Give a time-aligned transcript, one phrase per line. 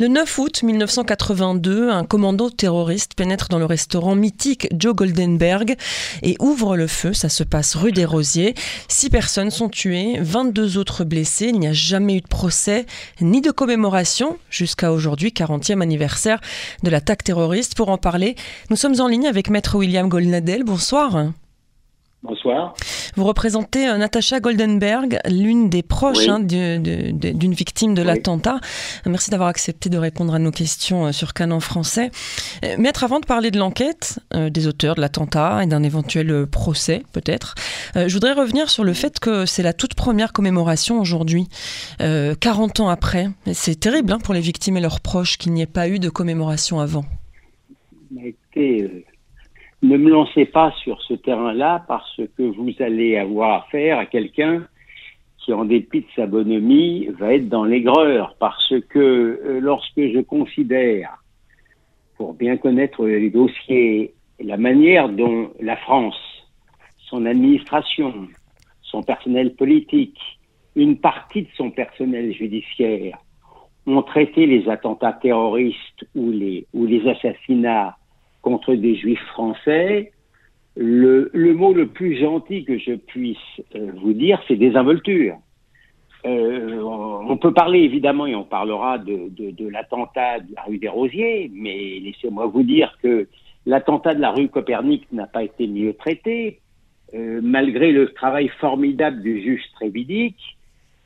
[0.00, 5.76] Le 9 août 1982, un commando terroriste pénètre dans le restaurant mythique Joe Goldenberg
[6.22, 7.12] et ouvre le feu.
[7.12, 8.54] Ça se passe rue des Rosiers.
[8.88, 11.48] Six personnes sont tuées, 22 autres blessées.
[11.48, 12.86] Il n'y a jamais eu de procès
[13.20, 16.40] ni de commémoration jusqu'à aujourd'hui, 40e anniversaire
[16.82, 17.74] de l'attaque terroriste.
[17.74, 18.36] Pour en parler,
[18.70, 20.64] nous sommes en ligne avec Maître William Goldnadel.
[20.64, 21.26] Bonsoir.
[22.22, 22.74] Bonsoir.
[23.16, 28.60] Vous représentez euh, Natacha Goldenberg, l'une des proches hein, d'une victime de l'attentat.
[29.06, 32.10] Merci d'avoir accepté de répondre à nos questions euh, sur Canon français.
[32.62, 37.02] Euh, maître, avant de parler de l'enquête, des auteurs de l'attentat et d'un éventuel procès,
[37.12, 37.54] peut-être,
[37.94, 41.48] je voudrais revenir sur le fait que c'est la toute première commémoration aujourd'hui,
[41.98, 43.28] 40 ans après.
[43.52, 46.08] C'est terrible hein, pour les victimes et leurs proches qu'il n'y ait pas eu de
[46.08, 47.04] commémoration avant
[49.82, 54.66] ne me lancez pas sur ce terrain-là parce que vous allez avoir affaire à quelqu'un
[55.38, 58.36] qui, en dépit de sa bonhomie, va être dans l'aigreur.
[58.38, 61.22] Parce que euh, lorsque je considère,
[62.16, 66.20] pour bien connaître les dossiers, la manière dont la France,
[66.98, 68.28] son administration,
[68.82, 70.18] son personnel politique,
[70.76, 73.18] une partie de son personnel judiciaire
[73.86, 77.96] ont traité les attentats terroristes ou les, ou les assassinats
[78.42, 80.12] contre des juifs français,
[80.76, 83.36] le, le, mot le plus gentil que je puisse
[83.74, 85.36] euh, vous dire, c'est désinvolture.
[86.26, 91.50] Euh, on peut parler évidemment, et on parlera de, l'attentat de la rue des Rosiers,
[91.54, 93.26] mais laissez-moi vous dire que
[93.66, 96.60] l'attentat de la rue Copernic n'a pas été mieux traité.
[97.14, 100.36] Euh, malgré le travail formidable du juge Trévidic,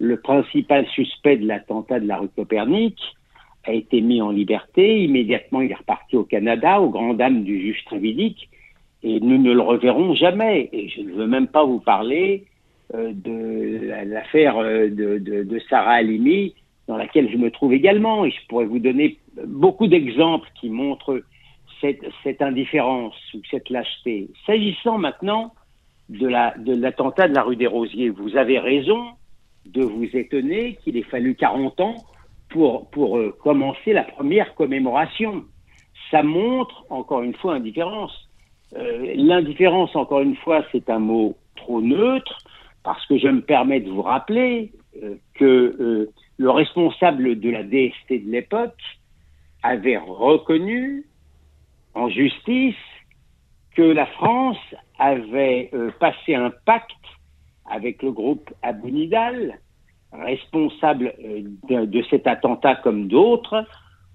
[0.00, 2.98] le principal suspect de l'attentat de la rue Copernic
[3.64, 5.02] a été mis en liberté.
[5.04, 8.48] Immédiatement, il est reparti au Canada, aux grandes dames du juge Trévidic,
[9.02, 10.68] et nous ne le reverrons jamais.
[10.72, 12.44] Et je ne veux même pas vous parler
[12.94, 16.54] euh, de l'affaire euh, de, de, de, Sarah Halimi,
[16.88, 18.24] dans laquelle je me trouve également.
[18.24, 21.22] Et je pourrais vous donner beaucoup d'exemples qui montrent
[21.80, 24.28] cette, cette, indifférence ou cette lâcheté.
[24.46, 25.54] S'agissant maintenant
[26.08, 29.04] de l'attentat la, de, de la rue des Rosiers, vous avez raison
[29.66, 31.96] de vous étonner qu'il ait fallu 40 ans
[32.54, 35.44] pour, euh, commencer la première commémoration.
[36.10, 38.12] Ça montre, encore une fois, indifférence.
[38.76, 42.38] Euh, l'indifférence, encore une fois, c'est un mot trop neutre,
[42.84, 44.72] parce que je me permets de vous rappeler
[45.02, 48.80] euh, que le responsable de la DST de l'époque
[49.62, 51.04] avait reconnu
[51.94, 52.74] en justice
[53.74, 54.58] que la France
[54.98, 56.92] avait passé un pacte
[57.68, 59.58] avec le groupe Abu Nidal
[60.22, 63.64] responsable euh, de, de cet attentat comme d'autres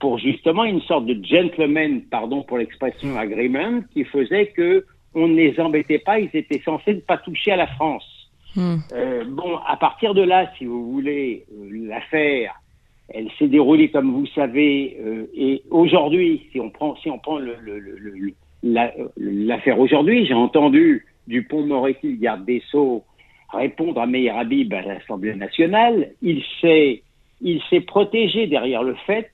[0.00, 5.36] pour justement une sorte de gentleman, pardon pour l'expression agreement, qui faisait que on ne
[5.36, 8.04] les embêtait pas, ils étaient censés ne pas toucher à la France.
[8.56, 8.76] Hmm.
[8.92, 12.54] Euh, bon, à partir de là, si vous voulez, euh, l'affaire,
[13.08, 17.38] elle s'est déroulée comme vous savez, euh, et aujourd'hui, si on prend, si on prend
[17.38, 18.34] le, le, le,
[19.16, 23.04] l'affaire aujourd'hui, j'ai entendu Dupont-Moretti, garde des Sceaux,
[23.52, 27.02] répondre à Meir Habib à l'Assemblée nationale, il s'est,
[27.40, 29.30] il s'est protégé derrière le fait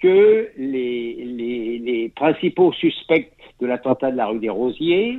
[0.00, 5.18] que les, les, les principaux suspects de l'attentat de la rue des Rosiers,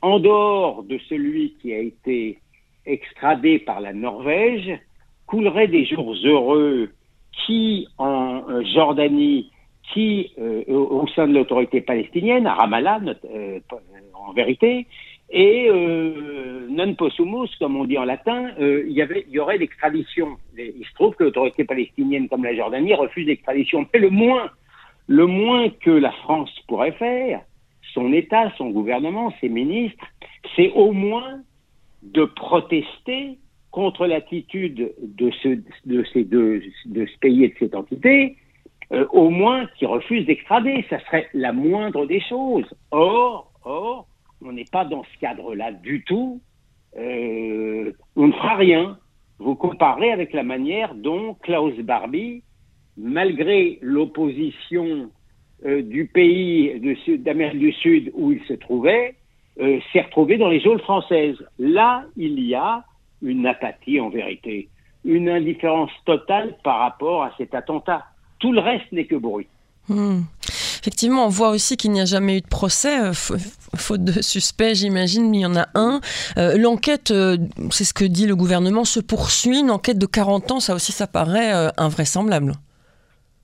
[0.00, 2.38] en dehors de celui qui a été
[2.86, 4.78] extradé par la Norvège,
[5.26, 6.90] couleraient des jours heureux
[7.46, 9.50] qui, en euh, Jordanie,
[9.92, 13.00] qui, euh, au sein de l'autorité palestinienne, à Ramallah,
[13.34, 13.60] euh,
[14.14, 14.86] en vérité,
[15.30, 20.36] et euh, non possumus, comme on dit en latin, euh, y il y aurait l'extradition.
[20.56, 23.86] Il se trouve que l'autorité palestinienne, comme la Jordanie, refuse l'extradition.
[23.92, 24.50] Mais le moins,
[25.06, 27.40] le moins que la France pourrait faire,
[27.94, 30.04] son État, son gouvernement, ses ministres,
[30.56, 31.40] c'est au moins
[32.02, 33.38] de protester
[33.70, 38.36] contre l'attitude de ce, de ces deux, de ce pays et de cette entité,
[38.92, 40.84] euh, au moins qui refuse d'extrader.
[40.90, 42.66] Ça serait la moindre des choses.
[42.90, 44.06] Or, or,
[44.44, 46.40] on n'est pas dans ce cadre-là du tout.
[46.96, 48.98] Euh, on ne fera rien.
[49.38, 52.42] Vous comparez avec la manière dont Klaus Barbie,
[52.96, 55.10] malgré l'opposition
[55.64, 56.80] euh, du pays
[57.18, 59.16] d'Amérique du Sud où il se trouvait,
[59.60, 61.36] euh, s'est retrouvé dans les geôles françaises.
[61.58, 62.84] Là, il y a
[63.22, 64.68] une apathie en vérité,
[65.04, 68.04] une indifférence totale par rapport à cet attentat.
[68.38, 69.46] Tout le reste n'est que bruit.
[69.88, 70.22] Hmm.
[70.84, 74.74] Effectivement, on voit aussi qu'il n'y a jamais eu de procès, euh, faute de suspect,
[74.74, 76.02] j'imagine, mais il y en a un.
[76.36, 77.38] Euh, l'enquête, euh,
[77.70, 79.60] c'est ce que dit le gouvernement, se poursuit.
[79.60, 82.34] Une enquête de 40 ans, ça aussi, ça paraît invraisemble.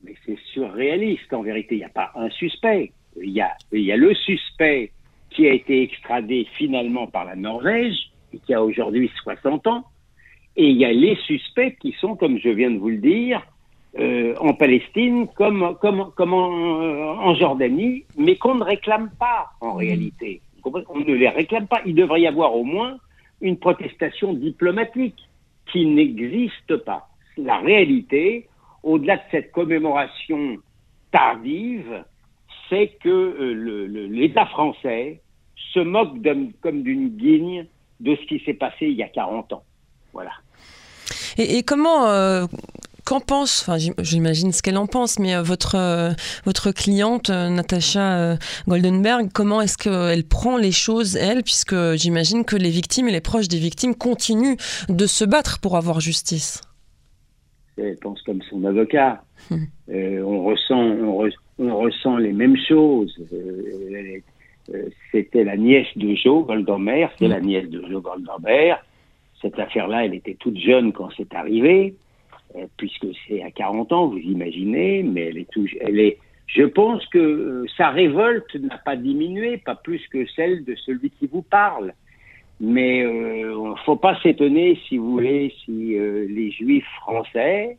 [0.05, 1.77] Mais c'est surréaliste, en vérité.
[1.77, 2.93] Il n'y a pas un suspect.
[3.17, 4.93] Il y, a, il y a le suspect
[5.31, 9.87] qui a été extradé finalement par la Norvège et qui a aujourd'hui 60 ans.
[10.57, 13.41] Et il y a les suspects qui sont, comme je viens de vous le dire,
[13.99, 19.51] euh, en Palestine comme, comme, comme en, euh, en Jordanie, mais qu'on ne réclame pas
[19.61, 20.41] en réalité.
[20.65, 21.81] On ne les réclame pas.
[21.87, 22.99] Il devrait y avoir au moins
[23.41, 25.17] une protestation diplomatique
[25.73, 27.09] qui n'existe pas.
[27.37, 28.49] La réalité,
[28.83, 30.59] au-delà de cette commémoration
[31.11, 32.05] tardive,
[32.69, 35.21] c'est que euh, l'État français
[35.73, 36.17] se moque
[36.61, 37.67] comme d'une guigne
[38.01, 39.65] de ce qui s'est passé il y a 40 ans.
[40.13, 40.33] Voilà.
[41.39, 42.47] Et, comment, euh,
[43.11, 46.11] qu'en pense, enfin j'imagine ce qu'elle en pense, mais euh, votre, euh,
[46.45, 48.37] votre cliente, Natacha
[48.69, 53.21] Goldenberg, comment est-ce qu'elle prend les choses, elle, puisque j'imagine que les victimes et les
[53.21, 54.55] proches des victimes continuent
[54.89, 56.61] de se battre pour avoir justice
[57.77, 59.25] Elle pense comme son avocat.
[59.51, 59.65] Hmm.
[59.89, 60.81] on, ressent,
[61.59, 63.13] on, ressent les mêmes choses.
[65.11, 67.31] C'était la nièce de Joe Goldenberg, c'est hmm.
[67.31, 68.79] la nièce de Joe Goldenberg
[69.43, 72.10] cette affaire-là, elle était toute jeune quand c'est arrivé, euh,
[72.77, 75.33] puisque c'est à 40 ans, vous imaginez, mais
[75.81, 80.65] elle est, je pense que euh, sa révolte n'a pas diminué, pas plus que celle
[80.65, 81.95] de celui qui vous parle.
[82.61, 87.79] Mais il euh, ne faut pas s'étonner, si vous voulez, si les Juifs français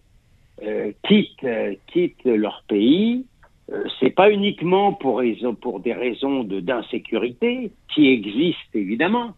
[1.04, 1.48] quittent,
[1.88, 3.26] quittent leur pays.
[4.00, 9.34] c'est pas uniquement pour des raisons d'insécurité qui existent évidemment,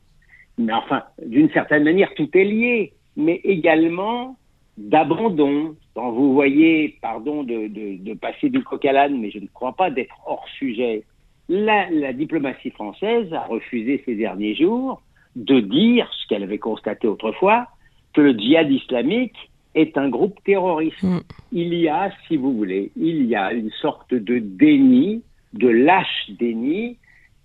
[0.57, 4.37] mais enfin, d'une certaine manière, tout est lié, mais également
[4.77, 5.75] d'abandon.
[5.95, 9.47] Quand vous voyez, pardon de, de, de, passer du coq à l'âne, mais je ne
[9.47, 11.03] crois pas d'être hors sujet,
[11.49, 15.01] la, la, diplomatie française a refusé ces derniers jours
[15.35, 17.67] de dire ce qu'elle avait constaté autrefois,
[18.13, 19.37] que le djihad islamique
[19.75, 21.01] est un groupe terroriste.
[21.03, 21.19] Mm.
[21.51, 25.23] Il y a, si vous voulez, il y a une sorte de déni,
[25.53, 26.97] de lâche déni,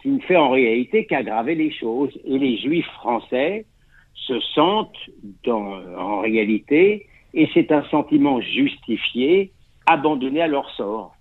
[0.03, 2.17] qui ne fait en réalité qu'aggraver les choses.
[2.25, 3.67] Et les juifs français
[4.15, 5.11] se sentent
[5.45, 9.53] dans, en réalité, et c'est un sentiment justifié,
[9.87, 11.15] abandonnés à leur sort.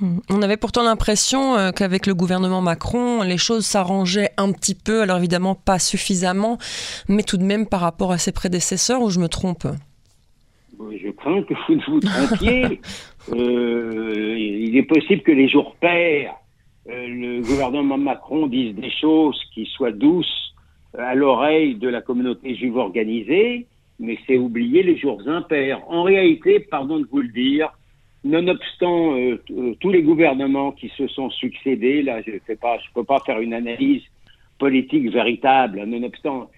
[0.00, 0.18] Hmm.
[0.30, 5.02] On avait pourtant l'impression euh, qu'avec le gouvernement Macron, les choses s'arrangeaient un petit peu,
[5.02, 6.58] alors évidemment pas suffisamment,
[7.08, 9.66] mais tout de même par rapport à ses prédécesseurs, ou je me trompe?
[10.78, 12.80] Je crains que vous ne vous trompiez.
[13.32, 16.34] euh, il est possible que les jours pairs
[16.88, 20.54] euh, le gouvernement Macron dise des choses qui soient douces
[20.96, 23.66] à l'oreille de la communauté juive organisée,
[23.98, 25.82] mais c'est oublier les jours impairs.
[25.88, 27.70] En réalité, pardon de vous le dire,
[28.24, 32.38] nonobstant euh, euh, tous les gouvernements qui se sont succédés, là je ne
[32.94, 34.02] peux pas faire une analyse
[34.58, 36.50] politique véritable, nonobstant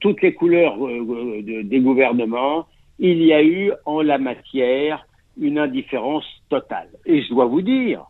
[0.00, 2.66] toutes les couleurs des gouvernements,
[2.98, 5.06] il y a eu en la matière
[5.38, 6.88] une indifférence totale.
[7.04, 8.06] Et je dois vous dire,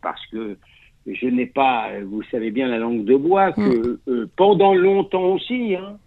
[0.00, 0.56] parce que
[1.14, 3.98] je n'ai pas, vous savez bien la langue de bois, que mm.
[4.08, 5.98] euh, pendant longtemps aussi, hein,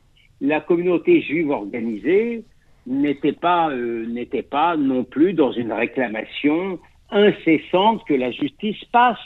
[0.41, 2.43] la communauté juive organisée
[2.87, 6.79] n'était pas, euh, pas non plus dans une réclamation
[7.11, 9.19] incessante que la justice passe.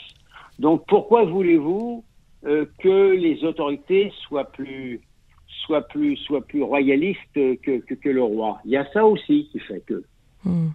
[0.60, 2.04] Donc pourquoi voulez-vous
[2.46, 5.02] euh, que les autorités soient plus,
[5.48, 8.60] soient plus, soient plus royalistes que, que, le roi?
[8.66, 10.04] Il y a ça aussi qui fait que.
[10.44, 10.70] Mm.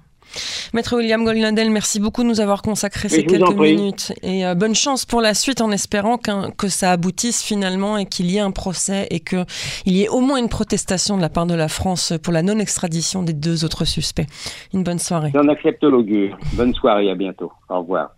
[0.73, 4.13] Maître William Goldnadel, merci beaucoup de nous avoir consacré ces quelques minutes.
[4.23, 8.31] Et euh, bonne chance pour la suite en espérant que ça aboutisse finalement et qu'il
[8.31, 9.47] y ait un procès et qu'il
[9.87, 13.23] y ait au moins une protestation de la part de la France pour la non-extradition
[13.23, 14.27] des deux autres suspects.
[14.73, 15.33] Une bonne soirée.
[15.35, 16.39] J'en accepte l'augure.
[16.53, 17.51] Bonne soirée, à bientôt.
[17.69, 18.11] Au revoir.